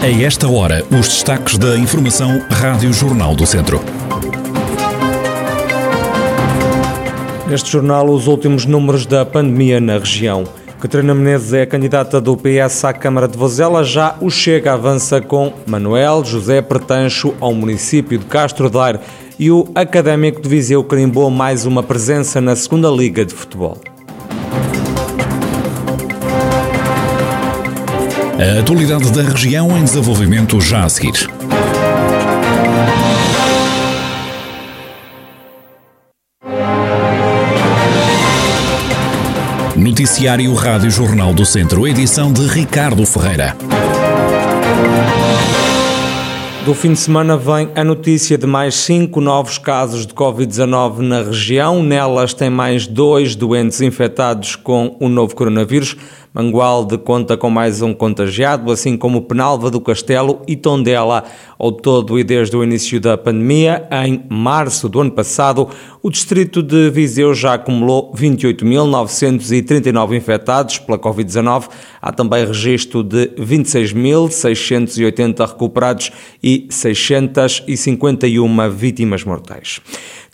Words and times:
A 0.00 0.22
esta 0.22 0.48
hora, 0.48 0.84
os 0.92 1.08
destaques 1.08 1.58
da 1.58 1.76
Informação 1.76 2.40
Rádio 2.48 2.92
Jornal 2.92 3.34
do 3.34 3.44
Centro. 3.44 3.80
Neste 7.48 7.72
jornal, 7.72 8.08
os 8.08 8.28
últimos 8.28 8.64
números 8.64 9.04
da 9.04 9.26
pandemia 9.26 9.80
na 9.80 9.98
região. 9.98 10.44
Catarina 10.78 11.12
Menezes 11.12 11.52
é 11.52 11.62
a 11.62 11.66
candidata 11.66 12.20
do 12.20 12.36
PS 12.36 12.84
à 12.84 12.92
Câmara 12.92 13.26
de 13.26 13.36
Vozela. 13.36 13.82
Já 13.82 14.16
o 14.20 14.30
Chega 14.30 14.74
avança 14.74 15.20
com 15.20 15.52
Manuel 15.66 16.24
José 16.24 16.62
Pretancho 16.62 17.34
ao 17.40 17.52
município 17.52 18.18
de 18.18 18.26
Castro 18.26 18.70
Daire 18.70 19.00
e 19.36 19.50
o 19.50 19.66
Académico 19.74 20.40
de 20.40 20.48
Viseu 20.48 20.84
carimbou 20.84 21.28
mais 21.28 21.66
uma 21.66 21.82
presença 21.82 22.40
na 22.40 22.54
segunda 22.54 22.88
Liga 22.88 23.24
de 23.24 23.34
Futebol. 23.34 23.76
A 28.38 28.60
atualidade 28.60 29.10
da 29.10 29.22
região 29.22 29.76
em 29.76 29.82
desenvolvimento 29.82 30.60
já 30.60 30.84
a 30.84 30.88
seguir. 30.88 31.28
Noticiário 39.74 40.54
Rádio 40.54 40.88
Jornal 40.88 41.34
do 41.34 41.44
Centro, 41.44 41.84
edição 41.84 42.32
de 42.32 42.46
Ricardo 42.46 43.04
Ferreira. 43.04 43.56
Do 46.68 46.74
fim 46.74 46.92
de 46.92 46.98
semana 46.98 47.34
vem 47.34 47.70
a 47.74 47.82
notícia 47.82 48.36
de 48.36 48.46
mais 48.46 48.74
cinco 48.74 49.22
novos 49.22 49.56
casos 49.56 50.06
de 50.06 50.12
Covid-19 50.12 50.98
na 50.98 51.22
região. 51.22 51.82
Nelas 51.82 52.34
tem 52.34 52.50
mais 52.50 52.86
dois 52.86 53.34
doentes 53.34 53.80
infectados 53.80 54.54
com 54.54 54.94
o 55.00 55.08
novo 55.08 55.34
coronavírus. 55.34 55.96
Mangualde 56.38 56.96
conta 56.98 57.36
com 57.36 57.50
mais 57.50 57.82
um 57.82 57.92
contagiado, 57.92 58.70
assim 58.70 58.96
como 58.96 59.22
Penalva 59.22 59.72
do 59.72 59.80
Castelo 59.80 60.40
e 60.46 60.54
Tondela. 60.54 61.24
Ao 61.58 61.72
todo 61.72 62.16
e 62.16 62.22
desde 62.22 62.56
o 62.56 62.62
início 62.62 63.00
da 63.00 63.18
pandemia, 63.18 63.88
em 64.06 64.22
março 64.28 64.88
do 64.88 65.00
ano 65.00 65.10
passado, 65.10 65.68
o 66.00 66.08
distrito 66.08 66.62
de 66.62 66.90
Viseu 66.90 67.34
já 67.34 67.54
acumulou 67.54 68.14
28.939 68.14 70.16
infectados 70.16 70.78
pela 70.78 70.96
Covid-19. 70.96 71.70
Há 72.00 72.12
também 72.12 72.46
registro 72.46 73.02
de 73.02 73.30
26.680 73.30 75.44
recuperados 75.44 76.12
e 76.40 76.68
651 76.70 78.70
vítimas 78.70 79.24
mortais. 79.24 79.80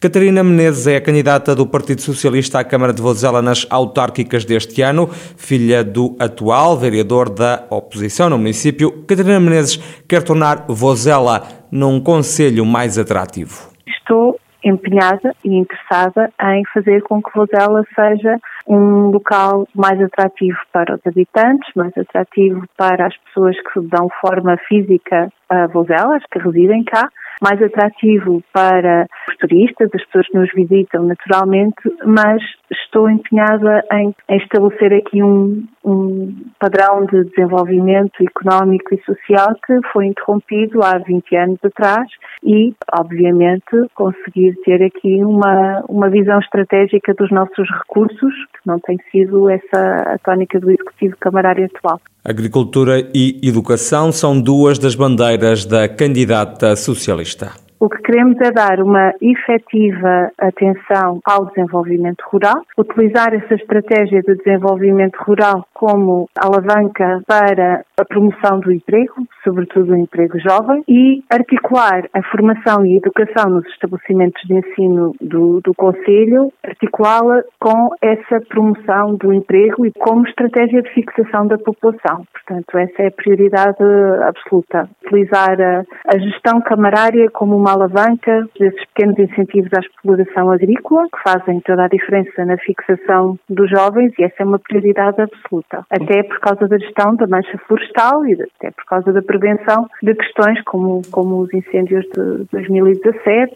Catarina 0.04 0.44
Menezes 0.44 0.86
é 0.86 0.96
a 0.96 1.00
candidata 1.00 1.54
do 1.54 1.66
Partido 1.66 2.02
Socialista 2.02 2.58
à 2.58 2.64
Câmara 2.64 2.92
de 2.92 3.00
Vozela 3.00 3.40
nas 3.40 3.66
autárquicas 3.70 4.44
deste 4.44 4.82
ano, 4.82 5.08
filha 5.08 5.82
do 5.82 6.14
atual 6.20 6.76
vereador 6.76 7.30
da 7.30 7.64
oposição 7.70 8.28
no 8.28 8.36
município. 8.36 9.02
Catarina 9.06 9.40
Menezes 9.40 9.78
quer 10.06 10.22
tornar 10.22 10.66
Vozela 10.68 11.44
num 11.72 12.02
conselho 12.02 12.66
mais 12.66 12.98
atrativo. 12.98 13.70
Estou 13.86 14.38
empenhada 14.62 15.34
e 15.42 15.56
interessada 15.56 16.30
em 16.52 16.62
fazer 16.74 17.02
com 17.04 17.22
que 17.22 17.30
Vozela 17.34 17.82
seja 17.94 18.36
um 18.68 19.10
local 19.10 19.66
mais 19.74 19.98
atrativo 20.02 20.58
para 20.70 20.96
os 20.96 21.00
habitantes, 21.06 21.72
mais 21.74 21.96
atrativo 21.96 22.62
para 22.76 23.06
as 23.06 23.16
pessoas 23.16 23.56
que 23.72 23.80
dão 23.88 24.08
forma 24.20 24.58
física 24.68 25.32
a 25.48 25.66
Vozelas, 25.68 26.22
que 26.30 26.38
residem 26.40 26.84
cá, 26.84 27.08
mais 27.44 27.62
atrativo 27.62 28.42
para 28.52 29.06
os 29.28 29.36
turistas, 29.36 29.90
as 29.94 30.04
pessoas 30.06 30.26
que 30.28 30.38
nos 30.38 30.50
visitam 30.54 31.04
naturalmente, 31.04 31.76
mas 32.06 32.42
estou 32.72 33.10
empenhada 33.10 33.84
em, 33.92 34.14
em 34.30 34.36
estabelecer 34.38 34.94
aqui 34.94 35.22
um, 35.22 35.66
um, 35.84 36.34
padrão 36.58 37.04
de 37.04 37.24
desenvolvimento 37.24 38.14
económico 38.22 38.94
e 38.94 39.02
social 39.04 39.54
que 39.66 39.78
foi 39.92 40.06
interrompido 40.06 40.82
há 40.82 40.98
20 40.98 41.36
anos 41.36 41.58
atrás 41.62 42.08
e, 42.42 42.74
obviamente, 42.98 43.64
conseguir 43.94 44.54
ter 44.64 44.82
aqui 44.82 45.22
uma, 45.22 45.84
uma 45.88 46.08
visão 46.08 46.38
estratégica 46.38 47.12
dos 47.14 47.30
nossos 47.30 47.68
recursos, 47.80 48.34
que 48.52 48.60
não 48.66 48.78
tem 48.78 48.96
sido 49.10 49.50
essa 49.50 50.14
a 50.14 50.18
tónica 50.18 50.58
do 50.58 50.70
Executivo 50.70 51.16
Camarário 51.20 51.66
atual. 51.66 52.00
Agricultura 52.24 53.06
e 53.14 53.38
educação 53.42 54.10
são 54.10 54.40
duas 54.40 54.78
das 54.78 54.94
bandeiras 54.94 55.66
da 55.66 55.86
candidata 55.86 56.74
socialista. 56.74 57.33
O 57.80 57.88
que 57.88 58.00
queremos 58.02 58.40
é 58.40 58.50
dar 58.50 58.80
uma 58.80 59.12
efetiva 59.20 60.30
atenção 60.38 61.20
ao 61.24 61.46
desenvolvimento 61.46 62.22
rural, 62.30 62.62
utilizar 62.78 63.34
essa 63.34 63.54
estratégia 63.54 64.22
de 64.22 64.36
desenvolvimento 64.36 65.16
rural 65.16 65.66
como 65.84 66.30
alavanca 66.34 67.20
para 67.26 67.84
a 67.98 68.04
promoção 68.06 68.58
do 68.60 68.72
emprego, 68.72 69.26
sobretudo 69.44 69.92
o 69.92 69.96
emprego 69.96 70.38
jovem, 70.38 70.82
e 70.88 71.22
articular 71.30 72.08
a 72.14 72.22
formação 72.30 72.86
e 72.86 72.96
educação 72.96 73.50
nos 73.50 73.66
estabelecimentos 73.66 74.40
de 74.44 74.54
ensino 74.54 75.14
do, 75.20 75.60
do 75.60 75.74
Conselho, 75.74 76.50
articulá-la 76.64 77.42
com 77.60 77.90
essa 78.00 78.40
promoção 78.48 79.16
do 79.16 79.30
emprego 79.30 79.84
e 79.84 79.92
como 79.92 80.26
estratégia 80.26 80.80
de 80.80 80.90
fixação 80.94 81.46
da 81.46 81.58
população. 81.58 82.24
Portanto, 82.32 82.78
essa 82.78 83.02
é 83.02 83.08
a 83.08 83.12
prioridade 83.12 83.84
absoluta. 84.26 84.88
Utilizar 85.04 85.60
a, 85.60 85.84
a 86.06 86.18
gestão 86.18 86.62
camarária 86.62 87.30
como 87.30 87.56
uma 87.56 87.72
alavanca 87.72 88.48
desses 88.58 88.86
pequenos 88.86 89.18
incentivos 89.18 89.70
à 89.76 89.80
exploração 89.80 90.50
agrícola, 90.50 91.04
que 91.14 91.30
fazem 91.30 91.60
toda 91.60 91.84
a 91.84 91.88
diferença 91.88 92.44
na 92.46 92.56
fixação 92.56 93.38
dos 93.50 93.68
jovens, 93.68 94.12
e 94.18 94.24
essa 94.24 94.42
é 94.42 94.44
uma 94.46 94.58
prioridade 94.58 95.20
absoluta. 95.20 95.73
Até 95.90 96.22
por 96.22 96.40
causa 96.40 96.68
da 96.68 96.78
gestão 96.78 97.16
da 97.16 97.26
mancha 97.26 97.58
florestal 97.66 98.26
e 98.26 98.34
até 98.34 98.70
por 98.70 98.84
causa 98.86 99.12
da 99.12 99.22
prevenção 99.22 99.88
de 100.02 100.14
questões 100.14 100.62
como, 100.64 101.02
como 101.10 101.40
os 101.40 101.52
incêndios 101.52 102.04
de 102.14 102.44
2017, 102.52 103.54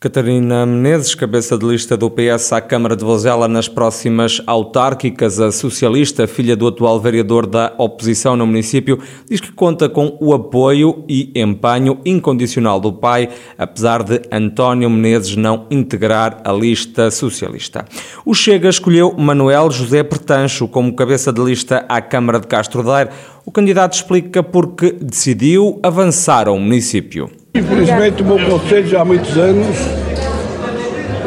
Catarina 0.00 0.64
Menezes, 0.64 1.12
cabeça 1.16 1.58
de 1.58 1.66
lista 1.66 1.96
do 1.96 2.08
PS 2.08 2.52
à 2.52 2.60
Câmara 2.60 2.94
de 2.94 3.04
Vozela 3.04 3.48
nas 3.48 3.66
próximas 3.66 4.40
autárquicas, 4.46 5.40
a 5.40 5.50
socialista, 5.50 6.24
filha 6.28 6.56
do 6.56 6.68
atual 6.68 7.00
vereador 7.00 7.44
da 7.44 7.74
oposição 7.76 8.36
no 8.36 8.46
município, 8.46 9.00
diz 9.28 9.40
que 9.40 9.50
conta 9.50 9.88
com 9.88 10.16
o 10.20 10.32
apoio 10.32 11.04
e 11.08 11.32
empenho 11.34 11.98
incondicional 12.06 12.78
do 12.78 12.92
pai, 12.92 13.28
apesar 13.58 14.04
de 14.04 14.22
António 14.30 14.88
Menezes 14.88 15.34
não 15.34 15.66
integrar 15.68 16.42
a 16.44 16.52
lista 16.52 17.10
socialista. 17.10 17.84
O 18.24 18.34
Chega 18.34 18.68
escolheu 18.68 19.12
Manuel 19.18 19.68
José 19.68 20.04
Pertancho 20.04 20.68
como 20.68 20.94
cabeça 20.94 21.32
de 21.32 21.42
lista 21.42 21.84
à 21.88 22.00
Câmara 22.00 22.38
de 22.38 22.46
Castro 22.46 22.84
Daire. 22.84 23.10
O 23.44 23.50
candidato 23.50 23.94
explica 23.94 24.44
porque 24.44 24.92
decidiu 24.92 25.80
avançar 25.82 26.46
ao 26.46 26.56
município. 26.56 27.28
Infelizmente 27.58 28.22
o 28.22 28.24
meu 28.24 28.38
conselho 28.38 28.86
já 28.86 29.00
há 29.00 29.04
muitos 29.04 29.36
anos, 29.36 29.76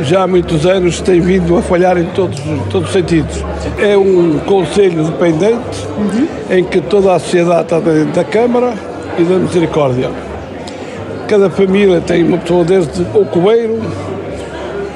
já 0.03 0.23
há 0.23 0.27
muitos 0.27 0.65
anos 0.65 1.01
tem 1.01 1.19
vindo 1.19 1.57
a 1.57 1.61
falhar 1.61 1.97
em 1.97 2.05
todos, 2.05 2.39
todos 2.69 2.87
os 2.87 2.93
sentidos. 2.93 3.43
É 3.77 3.97
um 3.97 4.39
conselho 4.45 5.03
dependente 5.03 5.85
uhum. 5.97 6.27
em 6.49 6.63
que 6.63 6.79
toda 6.79 7.13
a 7.13 7.19
sociedade 7.19 7.63
está 7.63 7.79
dentro 7.81 8.13
da 8.13 8.23
Câmara 8.23 8.73
e 9.19 9.23
da 9.23 9.35
Misericórdia. 9.35 10.09
Cada 11.27 11.49
família 11.49 11.99
tem 11.99 12.23
uma 12.23 12.37
pessoa 12.37 12.63
desde 12.63 13.01
o 13.13 13.25
Cobeiro, 13.25 13.79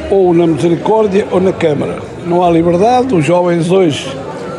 ou 0.10 0.34
na 0.34 0.48
Misericórdia, 0.48 1.28
ou 1.32 1.42
na 1.42 1.52
Câmara. 1.52 1.98
Não 2.26 2.42
há 2.44 2.50
liberdade, 2.50 3.14
os 3.14 3.26
jovens 3.26 3.70
hoje 3.70 4.10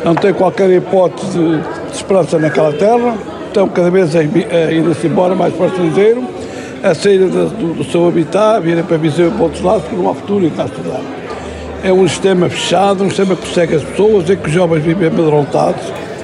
não 0.05 0.13
têm 0.13 0.31
qualquer 0.31 0.69
hipótese 0.69 1.39
de, 1.39 1.61
esperança 1.91 2.37
naquela 2.37 2.71
terra, 2.71 3.15
estão 3.47 3.67
cada 3.67 3.89
vez 3.89 4.15
a, 4.15 4.19
a 4.19 4.71
ir-se 4.71 5.07
embora 5.07 5.33
mais 5.33 5.53
para 5.53 5.65
o 5.65 5.67
estrangeiro 5.69 6.36
a 6.83 6.93
sair 6.93 7.19
do, 7.19 7.73
do, 7.73 7.83
seu 7.83 8.07
habitat, 8.07 8.61
virem 8.61 8.83
para 8.83 8.97
Viseu 8.97 9.29
e 9.29 9.31
para 9.31 9.43
outros 9.43 9.61
lados, 9.61 9.83
porque 9.83 9.95
não 9.95 10.09
há 10.09 10.15
futuro 10.15 10.45
e 10.45 10.47
está 10.47 10.63
a 10.63 10.65
estudar. 10.65 11.01
É 11.83 11.93
um 11.93 12.07
sistema 12.07 12.49
fechado, 12.49 13.03
um 13.03 13.09
sistema 13.09 13.35
que 13.35 13.41
persegue 13.43 13.75
as 13.75 13.83
pessoas, 13.83 14.29
em 14.29 14.35
que 14.35 14.47
os 14.47 14.53
jovens 14.53 14.83
vivem 14.83 15.07
amedrontados, 15.07 15.81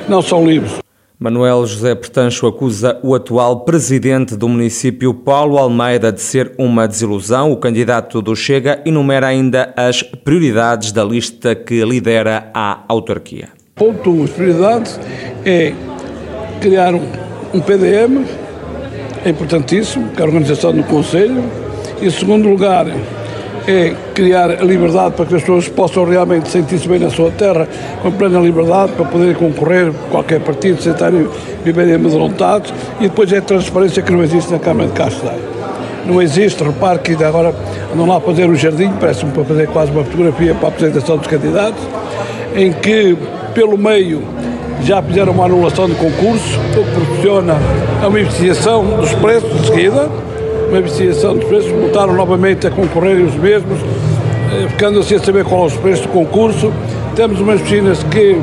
não 0.08 0.22
são 0.22 0.46
livres. 0.46 0.84
Manuel 1.20 1.66
José 1.66 1.96
Pertancho 1.96 2.48
acusa 2.48 3.00
o 3.02 3.16
atual 3.16 3.62
presidente 3.62 4.36
do 4.36 4.50
município, 4.50 5.14
Paulo 5.14 5.58
Almeida, 5.58 6.12
de 6.12 6.20
ser 6.20 6.54
uma 6.58 6.86
desilusão. 6.86 7.52
O 7.52 7.58
candidato 7.58 8.22
do 8.22 8.36
Chega 8.36 8.82
enumera 8.86 9.28
ainda 9.28 9.74
as 9.78 10.04
prioridades 10.04 10.92
da 10.92 11.04
lista 11.04 11.56
que 11.56 11.86
lidera 11.86 12.52
a 12.54 12.84
autarquia. 12.90 13.50
Ponto 13.76 14.10
1. 14.10 14.20
Um, 14.20 14.24
as 14.26 14.30
prioridades 14.32 15.00
é 15.46 15.74
criar 16.60 16.94
um, 16.94 17.08
um 17.54 17.62
PDM 17.62 18.26
é 19.26 19.30
importantíssimo, 19.30 20.10
que 20.10 20.22
é 20.22 20.24
a 20.24 20.28
organização 20.28 20.74
do 20.74 20.84
Conselho. 20.84 21.44
E, 22.02 22.08
em 22.08 22.10
segundo 22.10 22.50
lugar, 22.50 22.88
é 23.68 23.94
criar 24.14 24.52
a 24.52 24.64
liberdade 24.64 25.16
para 25.16 25.26
que 25.26 25.36
as 25.36 25.42
pessoas 25.42 25.70
possam 25.70 26.06
realmente 26.06 26.50
sentir-se 26.50 26.88
bem 26.88 27.00
na 27.00 27.10
sua 27.10 27.32
terra, 27.32 27.68
com 28.02 28.12
plena 28.12 28.40
liberdade, 28.40 28.92
para 28.94 29.06
poderem 29.06 29.34
concorrer 29.34 29.92
qualquer 30.12 30.42
partido, 30.42 30.82
sem 30.82 30.92
estarem 30.92 31.28
viverem 31.64 31.96
amedrontados. 31.96 32.74
E 33.00 33.04
depois 33.04 33.32
é 33.32 33.38
a 33.38 33.42
transparência 33.42 34.04
que 34.04 34.12
não 34.12 34.24
existe 34.24 34.52
na 34.52 34.60
Câmara 34.60 34.90
de 34.90 34.96
Castro 34.96 35.30
Não 36.06 36.22
existe, 36.22 36.62
repare 36.64 37.00
que 37.00 37.12
ainda 37.12 37.28
agora 37.28 37.56
andam 37.94 38.06
lá 38.06 38.18
a 38.18 38.22
fazer 38.22 38.50
um 38.50 38.56
jardim, 38.56 38.92
parece-me 39.00 39.32
para 39.32 39.46
fazer 39.46 39.68
quase 39.68 39.92
uma 39.92 40.04
fotografia 40.04 40.54
para 40.54 40.68
a 40.68 40.70
apresentação 40.70 41.18
dos 41.18 41.28
candidatos, 41.28 41.82
em 42.56 42.74
que 42.74 43.18
pelo 43.54 43.78
meio 43.78 44.22
já 44.86 45.02
fizeram 45.02 45.32
uma 45.32 45.46
anulação 45.46 45.88
de 45.88 45.96
concurso, 45.96 46.60
o 46.60 46.84
que 46.84 46.92
proporciona 46.92 47.56
uma 48.06 48.20
investigação 48.20 48.86
dos 48.98 49.14
preços 49.14 49.62
de 49.62 49.68
seguida, 49.68 50.10
uma 50.68 50.80
investigação 50.80 51.36
dos 51.36 51.46
preços, 51.46 51.72
voltaram 51.72 52.14
novamente 52.14 52.68
a 52.68 52.72
concorrerem 52.72 53.26
os 53.26 53.36
mesmos, 53.36 53.80
eh, 53.80 54.68
ficando 54.70 55.00
assim 55.00 55.16
a 55.16 55.20
saber 55.20 55.46
qual 55.46 55.64
é 55.64 55.68
os 55.68 55.78
preços 55.78 56.06
do 56.06 56.12
concurso. 56.12 56.72
Temos 57.16 57.40
umas 57.40 57.62
piscinas 57.62 58.04
que 58.04 58.38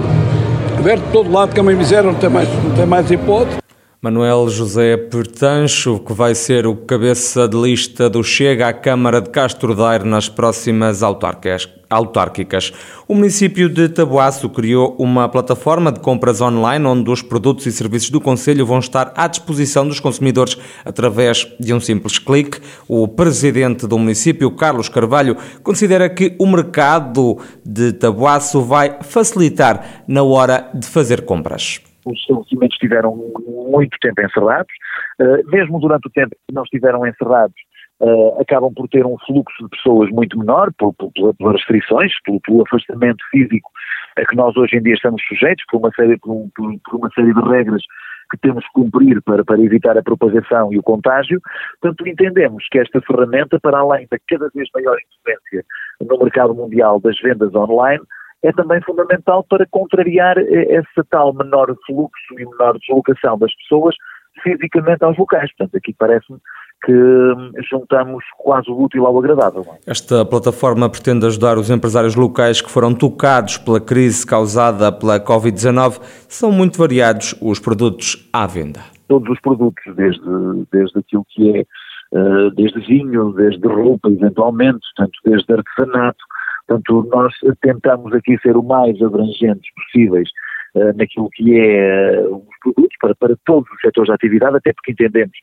verde 0.83 1.03
de 1.05 1.13
todo 1.13 1.31
lado, 1.31 1.53
que 1.53 1.61
a 1.61 1.63
mãe 1.63 1.75
miséria 1.75 2.11
não 2.11 2.19
tem 2.19 2.31
mais, 2.31 2.49
não 2.65 2.71
tem 2.71 2.87
mais 2.87 3.11
hipótese. 3.11 3.61
Manuel 4.03 4.49
José 4.49 4.97
Pertancho, 4.97 5.99
que 5.99 6.15
vai 6.15 6.35
ser 6.35 6.67
o 6.67 6.75
cabeça 6.75 7.47
de 7.47 7.55
lista 7.55 8.09
do 8.09 8.25
Chega 8.25 8.69
à 8.69 8.73
Câmara 8.73 9.21
de 9.21 9.29
Castro 9.29 9.75
Daire 9.75 10.09
nas 10.09 10.27
próximas 10.27 11.03
autárquicas. 11.03 12.73
O 13.07 13.15
município 13.15 13.69
de 13.69 13.91
Tabuaço 13.91 14.49
criou 14.49 14.97
uma 14.99 15.29
plataforma 15.29 15.93
de 15.93 16.01
compras 16.01 16.41
online 16.41 16.87
onde 16.87 17.11
os 17.11 17.21
produtos 17.21 17.67
e 17.67 17.73
serviços 17.73 18.09
do 18.09 18.23
Conselho 18.23 18.65
vão 18.65 18.79
estar 18.79 19.13
à 19.15 19.27
disposição 19.27 19.87
dos 19.87 20.01
consumidores 20.01 20.57
através 20.83 21.47
de 21.61 21.75
um 21.75 21.79
simples 21.79 22.19
clique. 22.19 22.59
O 22.89 23.07
presidente 23.07 23.87
do 23.87 23.99
município, 23.99 24.51
Carlos 24.53 24.89
Carvalho, 24.89 25.37
considera 25.63 26.09
que 26.09 26.35
o 26.39 26.47
mercado 26.47 27.37
de 27.63 27.93
Tabuaço 27.93 28.63
vai 28.63 28.97
facilitar 29.03 30.05
na 30.09 30.23
hora 30.23 30.71
de 30.73 30.87
fazer 30.87 31.21
compras 31.27 31.83
os 32.11 32.19
estabelecimentos 32.19 32.75
estiveram 32.75 33.17
muito 33.47 33.97
tempo 34.01 34.21
encerrados, 34.21 34.73
uh, 35.21 35.51
mesmo 35.51 35.79
durante 35.81 36.07
o 36.09 36.11
tempo 36.11 36.31
que 36.31 36.55
não 36.55 36.63
estiveram 36.63 37.07
encerrados, 37.07 37.57
uh, 38.01 38.41
acabam 38.41 38.73
por 38.75 38.89
ter 38.89 39.07
um 39.07 39.17
fluxo 39.27 39.65
de 39.65 39.71
pessoas 39.71 40.11
muito 40.11 40.39
menor, 40.39 40.71
por, 40.79 40.95
por, 40.95 41.13
pelas 41.13 41.57
restrições, 41.57 42.13
pelo, 42.25 42.63
afastamento 42.63 43.23
físico 43.31 43.71
a 44.17 44.27
que 44.27 44.37
nós 44.37 44.57
hoje 44.57 44.77
em 44.77 44.83
dia 44.83 44.95
estamos 44.95 45.23
sujeitos, 45.27 45.65
por 45.71 45.79
uma 45.79 45.91
série, 45.93 46.19
por, 46.19 46.49
por 46.55 46.97
uma 46.97 47.11
série 47.11 47.33
de 47.33 47.41
regras 47.41 47.83
que 48.31 48.39
temos 48.39 48.65
que 48.65 48.73
cumprir 48.73 49.21
para, 49.23 49.45
para 49.45 49.61
evitar 49.61 49.99
a 49.99 50.03
propagação 50.03 50.73
e 50.73 50.79
o 50.79 50.83
contágio. 50.83 51.41
Portanto, 51.81 52.09
entendemos 52.09 52.65
que 52.71 52.79
esta 52.79 53.01
ferramenta, 53.03 53.59
para 53.61 53.79
além 53.79 54.07
da 54.11 54.19
cada 54.29 54.49
vez 54.55 54.69
maior 54.75 54.97
influência 54.99 55.65
no 56.01 56.19
mercado 56.19 56.55
mundial 56.55 57.01
das 57.01 57.19
vendas 57.21 57.55
online, 57.55 58.03
é 58.43 58.53
também 58.53 58.81
fundamental 58.83 59.45
para 59.49 59.67
contrariar 59.71 60.39
eh, 60.39 60.79
esse 60.79 61.09
tal 61.11 61.33
menor 61.35 61.75
fluxo 61.87 62.35
e 62.39 62.47
menor 62.47 62.79
deslocação 62.79 63.39
das 63.39 63.55
pessoas 63.57 63.95
fisicamente 64.43 65.05
aos 65.05 65.17
locais. 65.19 65.51
Portanto, 65.57 65.77
aqui 65.77 65.95
parece-me 65.99 66.39
que 66.85 66.93
hum, 66.93 67.53
juntamos 67.71 68.25
quase 68.39 68.71
o 68.71 68.83
útil 68.83 69.07
ao 69.07 69.19
agradável. 69.19 69.67
É? 69.87 69.91
Esta 69.91 70.25
plataforma 70.25 70.89
pretende 70.89 71.27
ajudar 71.27 71.59
os 71.59 71.71
empresários 71.71 72.15
locais 72.15 72.63
que 72.63 72.71
foram 72.71 72.95
tocados 72.95 73.59
pela 73.59 73.81
crise 73.81 74.27
causada 74.27 74.91
pela 74.91 75.21
Covid-19. 75.21 76.01
São 76.29 76.51
muito 76.51 76.79
variados 76.79 77.35
os 77.41 77.59
produtos 77.59 78.29
à 78.33 78.47
venda. 78.47 78.81
Todos 79.09 79.29
os 79.29 79.41
produtos, 79.41 79.83
desde, 79.95 80.21
desde 80.73 80.99
aquilo 80.99 81.27
que 81.29 81.51
é, 81.51 81.61
eh, 82.13 82.51
desde 82.55 82.81
vinho, 82.81 83.33
desde 83.33 83.67
roupa, 83.67 84.09
eventualmente, 84.09 84.79
portanto, 84.97 85.19
desde 85.25 85.53
artesanato, 85.53 86.25
Portanto, 86.71 87.09
nós 87.11 87.35
tentamos 87.61 88.13
aqui 88.15 88.39
ser 88.39 88.57
o 88.57 88.63
mais 88.63 89.03
abrangentes 89.03 89.69
possíveis 89.75 90.29
uh, 90.77 90.97
naquilo 90.97 91.29
que 91.31 91.59
é 91.59 92.21
uh, 92.21 92.37
os 92.37 92.59
produtos 92.63 92.97
para, 93.01 93.15
para 93.17 93.37
todos 93.45 93.69
os 93.73 93.81
setores 93.81 94.07
da 94.07 94.15
atividade, 94.15 94.57
até 94.57 94.73
porque 94.73 94.93
entendemos 94.93 95.37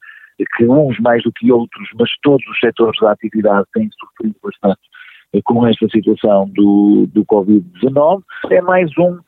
que 0.56 0.66
uns 0.66 0.98
mais 1.00 1.22
do 1.24 1.32
que 1.34 1.52
outros, 1.52 1.90
mas 2.00 2.10
todos 2.22 2.48
os 2.48 2.58
setores 2.60 2.98
da 3.02 3.12
atividade 3.12 3.68
têm 3.74 3.90
sofrido 4.00 4.38
bastante 4.42 4.80
uh, 5.36 5.42
com 5.44 5.68
esta 5.68 5.86
situação 5.90 6.50
do, 6.56 7.08
do 7.08 7.26
Covid-19. 7.26 8.22
É 8.50 8.62
mais 8.62 8.90
um 8.98 9.20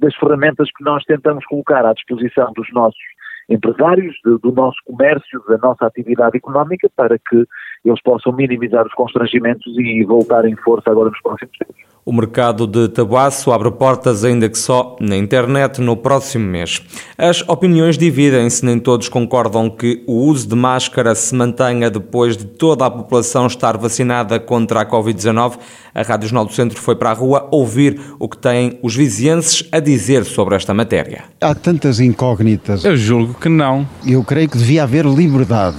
das 0.00 0.14
ferramentas 0.16 0.68
que 0.76 0.84
nós 0.84 1.02
tentamos 1.04 1.46
colocar 1.46 1.86
à 1.86 1.94
disposição 1.94 2.52
dos 2.52 2.70
nossos 2.74 3.00
empresários, 3.48 4.16
do, 4.24 4.38
do 4.38 4.52
nosso 4.52 4.78
comércio, 4.84 5.42
da 5.48 5.58
nossa 5.58 5.86
atividade 5.86 6.36
económica, 6.36 6.90
para 6.94 7.18
que 7.18 7.46
eles 7.84 8.02
possam 8.02 8.32
minimizar 8.32 8.86
os 8.86 8.94
constrangimentos 8.94 9.66
e 9.78 10.04
voltar 10.04 10.44
em 10.44 10.56
força 10.56 10.90
agora 10.90 11.10
nos 11.10 11.20
próximos 11.20 11.56
tempos. 11.58 11.95
O 12.08 12.12
mercado 12.12 12.68
de 12.68 12.88
tabaço 12.88 13.50
abre 13.50 13.68
portas, 13.68 14.22
ainda 14.22 14.48
que 14.48 14.56
só 14.56 14.94
na 15.00 15.16
internet, 15.16 15.80
no 15.80 15.96
próximo 15.96 16.46
mês. 16.46 16.80
As 17.18 17.42
opiniões 17.48 17.98
dividem-se, 17.98 18.64
nem 18.64 18.78
todos 18.78 19.08
concordam 19.08 19.68
que 19.68 20.04
o 20.06 20.12
uso 20.12 20.46
de 20.46 20.54
máscara 20.54 21.16
se 21.16 21.34
mantenha 21.34 21.90
depois 21.90 22.36
de 22.36 22.44
toda 22.44 22.86
a 22.86 22.90
população 22.92 23.48
estar 23.48 23.76
vacinada 23.76 24.38
contra 24.38 24.82
a 24.82 24.86
Covid-19. 24.86 25.58
A 25.92 26.02
Rádio 26.02 26.28
Jornal 26.28 26.44
do 26.44 26.52
Centro 26.52 26.80
foi 26.80 26.94
para 26.94 27.10
a 27.10 27.12
rua 27.12 27.48
ouvir 27.50 28.00
o 28.20 28.28
que 28.28 28.38
têm 28.38 28.78
os 28.84 28.94
vizienses 28.94 29.68
a 29.72 29.80
dizer 29.80 30.24
sobre 30.24 30.54
esta 30.54 30.72
matéria. 30.72 31.24
Há 31.40 31.56
tantas 31.56 31.98
incógnitas. 31.98 32.84
Eu 32.84 32.96
julgo 32.96 33.34
que 33.34 33.48
não. 33.48 33.84
Eu 34.06 34.22
creio 34.22 34.48
que 34.48 34.58
devia 34.58 34.84
haver 34.84 35.04
liberdade. 35.04 35.78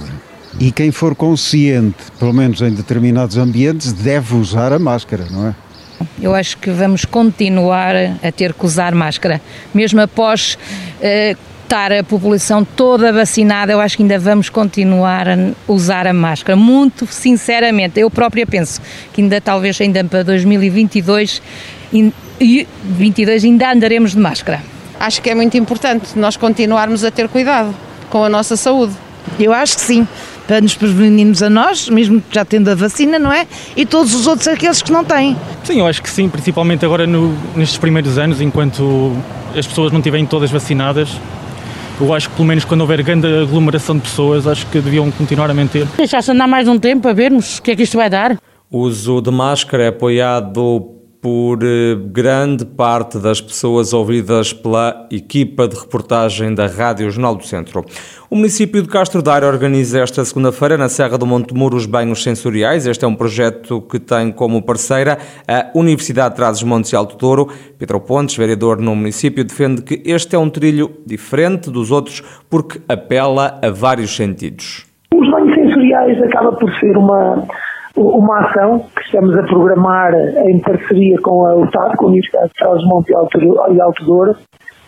E 0.60 0.70
quem 0.72 0.92
for 0.92 1.14
consciente, 1.14 1.96
pelo 2.18 2.34
menos 2.34 2.60
em 2.60 2.70
determinados 2.70 3.38
ambientes, 3.38 3.94
deve 3.94 4.34
usar 4.36 4.74
a 4.74 4.78
máscara, 4.78 5.24
não 5.30 5.46
é? 5.46 5.54
Eu 6.20 6.34
acho 6.34 6.56
que 6.58 6.70
vamos 6.70 7.04
continuar 7.04 7.94
a 8.22 8.32
ter 8.32 8.52
que 8.52 8.64
usar 8.64 8.94
máscara, 8.94 9.40
mesmo 9.74 10.00
após 10.00 10.58
uh, 11.00 11.38
estar 11.68 11.92
a 11.92 12.02
população 12.02 12.64
toda 12.64 13.12
vacinada, 13.12 13.72
eu 13.72 13.80
acho 13.80 13.96
que 13.96 14.02
ainda 14.02 14.18
vamos 14.18 14.48
continuar 14.48 15.28
a 15.28 15.36
usar 15.68 16.06
a 16.06 16.14
máscara. 16.14 16.56
Muito 16.56 17.06
sinceramente, 17.06 18.00
eu 18.00 18.10
própria 18.10 18.46
penso 18.46 18.80
que 19.12 19.20
ainda 19.20 19.38
talvez 19.38 19.78
ainda 19.78 20.02
para 20.02 20.22
2022 20.22 21.42
e 21.92 22.66
22 22.82 23.44
ainda 23.44 23.70
andaremos 23.70 24.12
de 24.12 24.18
máscara. 24.18 24.62
Acho 24.98 25.20
que 25.20 25.28
é 25.28 25.34
muito 25.34 25.58
importante 25.58 26.18
nós 26.18 26.36
continuarmos 26.38 27.04
a 27.04 27.10
ter 27.10 27.28
cuidado 27.28 27.74
com 28.08 28.24
a 28.24 28.28
nossa 28.30 28.56
saúde. 28.56 28.94
Eu 29.38 29.52
acho 29.52 29.76
que 29.76 29.82
sim 29.82 30.08
para 30.48 30.62
nos 30.62 30.74
prevenirmos 30.74 31.42
a 31.42 31.50
nós, 31.50 31.90
mesmo 31.90 32.22
já 32.32 32.42
tendo 32.42 32.70
a 32.70 32.74
vacina, 32.74 33.18
não 33.18 33.30
é? 33.30 33.46
E 33.76 33.84
todos 33.84 34.14
os 34.14 34.26
outros 34.26 34.48
aqueles 34.48 34.80
que 34.80 34.90
não 34.90 35.04
têm. 35.04 35.36
Sim, 35.62 35.80
eu 35.80 35.86
acho 35.86 36.02
que 36.02 36.08
sim, 36.08 36.26
principalmente 36.26 36.86
agora 36.86 37.06
no, 37.06 37.36
nestes 37.54 37.76
primeiros 37.76 38.16
anos, 38.16 38.40
enquanto 38.40 39.14
as 39.54 39.66
pessoas 39.66 39.92
não 39.92 39.98
estiverem 39.98 40.24
todas 40.24 40.50
vacinadas. 40.50 41.10
Eu 42.00 42.14
acho 42.14 42.30
que 42.30 42.36
pelo 42.36 42.48
menos 42.48 42.64
quando 42.64 42.80
houver 42.80 43.02
grande 43.02 43.26
aglomeração 43.26 43.96
de 43.96 44.02
pessoas, 44.02 44.46
acho 44.46 44.64
que 44.68 44.80
deviam 44.80 45.10
continuar 45.10 45.50
a 45.50 45.54
manter. 45.54 45.86
Deixar-se 45.98 46.30
andar 46.30 46.48
mais 46.48 46.66
um 46.66 46.78
tempo 46.78 47.06
a 47.08 47.12
vermos 47.12 47.58
o 47.58 47.62
que 47.62 47.72
é 47.72 47.76
que 47.76 47.82
isto 47.82 47.98
vai 47.98 48.08
dar. 48.08 48.38
O 48.70 48.78
uso 48.78 49.20
de 49.20 49.30
máscara 49.30 49.84
é 49.84 49.88
apoiado 49.88 50.97
por 51.20 51.58
eh, 51.62 51.96
grande 52.12 52.64
parte 52.64 53.18
das 53.18 53.40
pessoas 53.40 53.92
ouvidas 53.92 54.52
pela 54.52 55.06
equipa 55.10 55.66
de 55.66 55.76
reportagem 55.76 56.54
da 56.54 56.66
Rádio 56.66 57.10
Jornal 57.10 57.34
do 57.34 57.44
Centro. 57.44 57.84
O 58.30 58.36
município 58.36 58.82
de 58.82 58.88
Castro 58.88 59.22
Daire 59.22 59.46
organiza 59.46 60.00
esta 60.00 60.24
segunda-feira 60.24 60.76
na 60.76 60.88
Serra 60.88 61.18
do 61.18 61.26
Monte 61.26 61.54
Muro 61.54 61.76
os 61.76 61.86
banhos 61.86 62.22
sensoriais. 62.22 62.86
Este 62.86 63.04
é 63.04 63.08
um 63.08 63.14
projeto 63.14 63.80
que 63.80 63.98
tem 63.98 64.30
como 64.30 64.62
parceira 64.62 65.18
a 65.46 65.66
Universidade 65.74 66.30
de 66.30 66.36
Trás-os-Montes 66.36 66.92
e 66.92 66.96
Alto 66.96 67.16
Douro. 67.16 67.48
Pedro 67.78 68.00
Pontes, 68.00 68.36
vereador 68.36 68.80
no 68.80 68.94
município, 68.94 69.44
defende 69.44 69.82
que 69.82 70.02
este 70.04 70.36
é 70.36 70.38
um 70.38 70.48
trilho 70.48 70.90
diferente 71.04 71.70
dos 71.70 71.90
outros 71.90 72.22
porque 72.48 72.80
apela 72.88 73.58
a 73.62 73.70
vários 73.70 74.14
sentidos. 74.14 74.86
Os 75.12 75.30
banhos 75.30 75.54
sensoriais 75.54 76.22
acaba 76.22 76.52
por 76.52 76.72
ser 76.78 76.96
uma 76.96 77.44
uma 77.98 78.40
ação 78.40 78.80
que 78.94 79.02
estamos 79.02 79.36
a 79.36 79.42
programar 79.42 80.14
em 80.46 80.60
parceria 80.60 81.16
com 81.20 81.46
a 81.46 81.54
UTAD, 81.56 81.96
com 81.96 82.06
a 82.06 82.08
Universidade 82.08 82.48
de 82.48 82.54
Trás-Monte 82.54 83.10
e 83.10 83.80
Alto 83.80 84.04
Douro, 84.04 84.36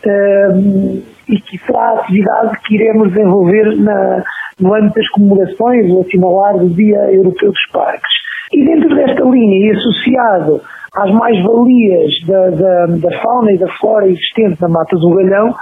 ehm, 0.06 1.02
e 1.28 1.40
que 1.40 1.58
será 1.58 1.90
a 1.90 2.00
atividade 2.00 2.58
que 2.64 2.74
iremos 2.74 3.12
desenvolver 3.12 3.76
na, 3.76 4.22
no 4.60 4.74
âmbito 4.74 4.94
das 4.94 5.08
comemorações, 5.10 5.92
o 5.92 6.00
assinalar 6.00 6.58
do 6.58 6.70
Dia 6.70 7.12
Europeu 7.12 7.50
dos 7.50 7.66
Parques. 7.72 8.20
E 8.52 8.64
dentro 8.64 8.94
desta 8.94 9.22
linha 9.22 9.66
e 9.66 9.76
associado 9.76 10.60
às 10.96 11.10
mais-valias 11.12 12.12
da, 12.26 12.50
da, 12.50 12.86
da, 12.86 13.22
fauna 13.22 13.52
e 13.52 13.58
da 13.58 13.68
flora 13.78 14.08
existente 14.08 14.60
na 14.60 14.68
Mata 14.68 14.96
do 14.96 15.14
Galhão, 15.14 15.54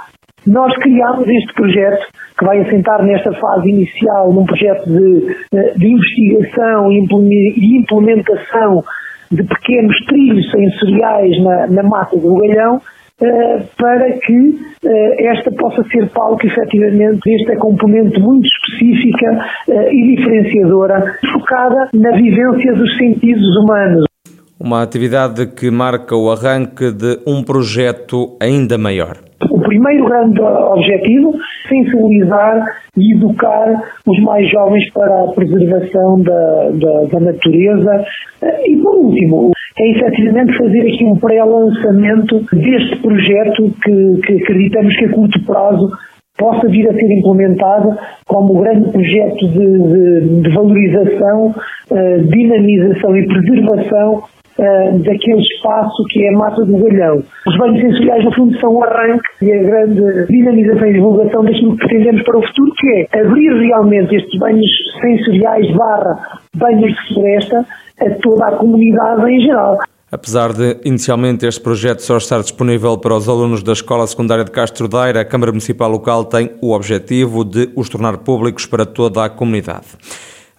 nós 0.49 0.75
criámos 0.77 1.27
este 1.27 1.53
projeto 1.53 2.07
que 2.37 2.45
vai 2.45 2.59
assentar 2.61 3.05
nesta 3.05 3.31
fase 3.33 3.69
inicial 3.69 4.33
num 4.33 4.45
projeto 4.45 4.89
de, 4.89 5.35
de 5.77 5.87
investigação 5.87 6.91
e 6.91 7.77
implementação 7.77 8.83
de 9.31 9.43
pequenos 9.43 9.95
trilhos 10.07 10.49
sensoriais 10.49 11.43
na, 11.43 11.67
na 11.67 11.83
mata 11.83 12.17
do 12.17 12.35
galhão, 12.35 12.81
Uh, 13.21 13.59
para 13.77 14.13
que 14.13 14.31
uh, 14.31 15.27
esta 15.27 15.51
possa 15.51 15.83
ser 15.91 16.07
palco, 16.07 16.39
efetivamente, 16.47 17.19
desta 17.25 17.57
componente 17.57 18.17
muito 18.17 18.47
específica 18.47 19.45
e 19.91 20.15
diferenciadora, 20.15 21.17
focada 21.33 21.89
na 21.93 22.11
vivência 22.11 22.73
dos 22.75 22.97
sentidos 22.97 23.57
humanos. 23.57 24.05
Uma 24.57 24.81
atividade 24.81 25.47
que 25.47 25.69
marca 25.69 26.15
o 26.15 26.31
arranque 26.31 26.93
de 26.93 27.19
um 27.27 27.43
projeto 27.43 28.37
ainda 28.41 28.77
maior. 28.77 29.17
Primeiro 29.69 30.05
grande 30.05 30.41
objetivo 30.41 31.31
sensibilizar 31.67 32.65
e 32.97 33.13
educar 33.13 33.83
os 34.07 34.19
mais 34.23 34.49
jovens 34.49 34.91
para 34.91 35.25
a 35.25 35.27
preservação 35.27 36.19
da, 36.23 36.69
da, 36.71 37.03
da 37.03 37.19
natureza. 37.19 38.03
E, 38.65 38.77
por 38.77 38.95
último, 38.95 39.51
é 39.77 39.91
efetivamente 39.91 40.57
fazer 40.57 40.81
aqui 40.81 41.05
um 41.05 41.15
pré-lançamento 41.17 42.39
deste 42.51 42.95
projeto 42.99 43.71
que, 43.83 44.21
que 44.25 44.41
acreditamos 44.41 44.95
que 44.95 45.05
a 45.05 45.13
curto 45.13 45.45
prazo 45.45 45.91
possa 46.35 46.67
vir 46.67 46.89
a 46.89 46.93
ser 46.93 47.11
implementada 47.11 47.95
como 48.25 48.61
grande 48.61 48.91
projeto 48.91 49.47
de, 49.49 49.77
de, 49.77 50.41
de 50.41 50.49
valorização, 50.55 51.53
uh, 51.91 52.23
dinamização 52.27 53.15
e 53.15 53.27
preservação 53.27 54.23
uh, 54.59 54.99
daquele 54.99 55.41
espaço 55.41 56.03
que 56.09 56.23
é 56.23 56.29
a 56.29 56.37
massa 56.37 56.65
do 56.65 56.77
galhão. 56.77 57.23
Os 57.47 57.57
banhos 57.57 57.81
sensoriais, 57.81 58.25
no 58.25 58.33
fundo, 58.33 58.59
são 58.59 58.75
o 58.75 58.83
arranque 58.83 59.23
e 59.41 59.51
a 59.51 59.63
grande 59.63 60.27
dinamização 60.27 60.87
e 60.87 60.93
divulgação 60.93 61.43
daquilo 61.43 61.71
que 61.77 61.87
pretendemos 61.87 62.23
para 62.23 62.37
o 62.37 62.47
futuro, 62.47 62.71
que 62.77 62.87
é 62.89 63.19
abrir 63.21 63.53
realmente 63.53 64.15
estes 64.15 64.39
banhos 64.39 64.69
sensoriais 65.01 65.71
barra 65.75 66.39
banhos 66.55 66.91
de 66.91 67.13
floresta 67.13 67.65
a 68.01 68.09
toda 68.21 68.47
a 68.47 68.51
comunidade 68.57 69.31
em 69.31 69.41
geral. 69.41 69.77
Apesar 70.11 70.53
de 70.53 70.77
inicialmente 70.83 71.45
este 71.45 71.61
projeto 71.61 71.99
só 71.99 72.17
estar 72.17 72.41
disponível 72.41 72.97
para 72.97 73.15
os 73.15 73.29
alunos 73.29 73.61
da 73.61 73.73
Escola 73.73 74.07
Secundária 74.07 74.43
de 74.43 74.49
Castro 74.49 74.87
Daire, 74.87 75.19
a 75.19 75.25
Câmara 75.25 75.51
Municipal 75.51 75.89
Local 75.89 76.25
tem 76.25 76.49
o 76.61 76.73
objetivo 76.73 77.45
de 77.45 77.69
os 77.75 77.89
tornar 77.89 78.17
públicos 78.17 78.65
para 78.65 78.87
toda 78.87 79.23
a 79.23 79.29
comunidade. 79.29 79.85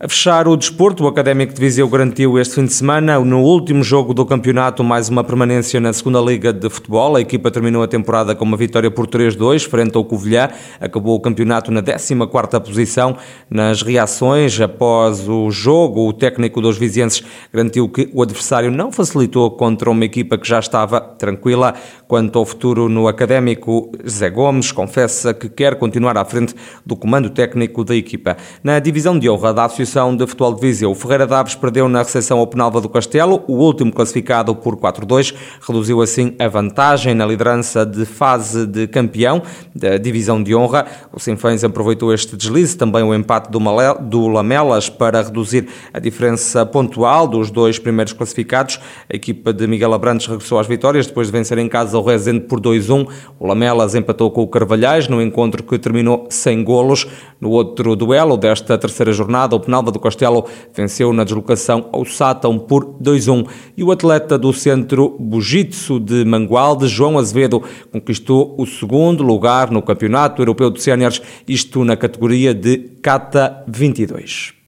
A 0.02 0.09
fechar 0.09 0.49
o 0.49 0.57
desporto, 0.57 1.04
o 1.04 1.07
Académico 1.07 1.52
de 1.52 1.61
Viseu 1.61 1.87
garantiu 1.87 2.38
este 2.38 2.54
fim 2.54 2.64
de 2.64 2.73
semana, 2.73 3.19
no 3.19 3.42
último 3.42 3.85
jogo 3.85 4.14
do 4.14 4.25
campeonato, 4.25 4.83
mais 4.83 5.11
uma 5.11 5.23
permanência 5.23 5.78
na 5.78 5.92
segunda 5.92 6.19
Liga 6.23 6.54
de 6.54 6.71
Futebol. 6.71 7.16
A 7.16 7.21
equipa 7.21 7.50
terminou 7.50 7.83
a 7.83 7.87
temporada 7.87 8.35
com 8.35 8.47
uma 8.47 8.57
vitória 8.57 8.90
por 8.90 9.07
3-2 9.07 9.69
frente 9.69 9.95
ao 9.95 10.02
Covilhã. 10.02 10.49
Acabou 10.80 11.14
o 11.14 11.21
campeonato 11.21 11.71
na 11.71 11.83
14ª 11.83 12.59
posição. 12.62 13.14
Nas 13.50 13.83
reações 13.83 14.59
após 14.59 15.28
o 15.28 15.50
jogo, 15.50 16.09
o 16.09 16.14
técnico 16.14 16.62
dos 16.62 16.78
vizienses 16.78 17.23
garantiu 17.52 17.87
que 17.87 18.09
o 18.14 18.23
adversário 18.23 18.71
não 18.71 18.90
facilitou 18.90 19.50
contra 19.50 19.90
uma 19.90 20.07
equipa 20.07 20.38
que 20.38 20.49
já 20.49 20.61
estava 20.61 20.99
tranquila. 20.99 21.75
Quanto 22.09 22.38
ao 22.38 22.47
futuro 22.47 22.88
no 22.88 23.07
Académico, 23.07 23.92
Zé 24.09 24.30
Gomes 24.30 24.73
confessa 24.73 25.35
que 25.35 25.50
quer 25.50 25.75
continuar 25.75 26.16
à 26.16 26.25
frente 26.25 26.54
do 26.87 26.97
comando 26.97 27.28
técnico 27.28 27.85
da 27.85 27.95
equipa. 27.95 28.38
Na 28.64 28.78
divisão 28.78 29.19
de 29.19 29.28
honra 29.28 29.52
da 29.52 29.66
Associação 29.66 29.89
Associação 29.90 30.14
de 30.14 30.25
Futebol 30.25 30.54
de 30.54 30.61
Viseu. 30.61 30.92
O 30.92 30.94
Ferreira 30.94 31.26
Daves 31.26 31.56
perdeu 31.56 31.88
na 31.88 31.99
recepção 31.99 32.38
ao 32.38 32.47
Penalva 32.47 32.80
do 32.80 32.88
Castelo, 32.88 33.42
o 33.49 33.54
último 33.54 33.92
classificado 33.92 34.54
por 34.54 34.76
4-2, 34.76 35.35
reduziu 35.66 36.00
assim 36.00 36.32
a 36.38 36.47
vantagem 36.47 37.12
na 37.12 37.26
liderança 37.26 37.85
de 37.85 38.04
fase 38.04 38.66
de 38.66 38.87
campeão 38.87 39.42
da 39.75 39.99
divisão 39.99 40.40
de 40.40 40.54
honra. 40.54 40.87
O 41.12 41.18
Sinfãs 41.18 41.64
aproveitou 41.64 42.14
este 42.14 42.37
deslize, 42.37 42.76
também 42.76 43.02
o 43.02 43.12
empate 43.12 43.50
do, 43.50 43.59
Malé, 43.59 43.92
do 43.94 44.28
Lamelas 44.28 44.88
para 44.88 45.23
reduzir 45.23 45.66
a 45.92 45.99
diferença 45.99 46.64
pontual 46.64 47.26
dos 47.26 47.50
dois 47.50 47.76
primeiros 47.78 48.12
classificados. 48.12 48.78
A 49.12 49.16
equipa 49.16 49.52
de 49.52 49.66
Miguel 49.66 49.92
Abrantes 49.92 50.26
regressou 50.26 50.61
às 50.61 50.68
vitórias 50.68 51.09
depois 51.09 51.26
de 51.26 51.32
vencer 51.32 51.59
em 51.59 51.68
casa 51.68 51.99
o 51.99 52.02
Rezende 52.02 52.40
por 52.40 52.61
2-1. 52.61 53.09
O 53.40 53.47
Lamelas 53.47 53.97
empatou 53.97 54.30
com 54.30 54.42
o 54.42 54.49
Carvalhais 54.49 55.09
no 55.09 55.20
encontro 55.20 55.64
que 55.64 55.78
terminou 55.78 56.26
sem 56.30 56.62
golos. 56.62 57.09
No 57.40 57.50
outro 57.50 57.97
duelo 57.97 58.37
desta 58.37 58.78
terceira 58.78 59.12
jornada, 59.12 59.56
o 59.56 59.61
Penal 59.61 59.79
Penalva 59.80 59.90
do 59.90 59.99
Castelo 59.99 60.44
venceu 60.75 61.12
na 61.12 61.25
deslocação 61.25 61.88
ao 61.92 62.04
Sátão 62.04 62.58
por 62.58 62.84
2-1 63.02 63.46
e 63.76 63.82
o 63.82 63.90
atleta 63.90 64.37
do 64.37 64.52
centro 64.52 65.16
Bujitsu 65.18 65.99
de 65.99 66.25
Mangualde, 66.25 66.87
João 66.87 67.18
Azevedo, 67.18 67.62
conquistou 67.90 68.54
o 68.58 68.66
segundo 68.66 69.22
lugar 69.22 69.70
no 69.70 69.80
Campeonato 69.82 70.42
Europeu 70.42 70.70
de 70.70 70.82
Séniores, 70.82 71.22
isto 71.49 71.84
na 71.84 71.96
categoria 71.96 72.52
de 72.52 72.78
Kata 73.02 73.64
22. 73.66 74.54